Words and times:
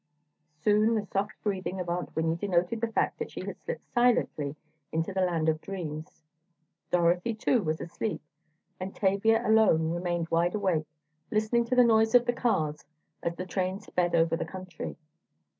Soon 0.55 0.95
the 0.95 1.05
soft 1.05 1.33
breathing 1.43 1.79
of 1.79 1.87
Aunt 1.87 2.15
Winnie 2.15 2.35
denoted 2.35 2.81
the 2.81 2.91
fact 2.91 3.19
that 3.19 3.29
she 3.29 3.41
had 3.45 3.61
slipped 3.61 3.85
silently 3.93 4.55
into 4.91 5.13
the 5.13 5.21
land 5.21 5.47
of 5.47 5.61
dreams. 5.61 6.23
Dorothy, 6.89 7.35
too, 7.35 7.61
was 7.61 7.79
asleep, 7.79 8.23
and 8.79 8.95
Tavia 8.95 9.47
alone 9.47 9.91
remained 9.91 10.29
wide 10.31 10.55
awake, 10.55 10.87
listening 11.29 11.65
to 11.65 11.75
the 11.75 11.83
noise 11.83 12.15
of 12.15 12.25
the 12.25 12.33
cars 12.33 12.83
as 13.21 13.35
the 13.35 13.45
train 13.45 13.79
sped 13.79 14.15
over 14.15 14.35
the 14.35 14.43
country. 14.43 14.97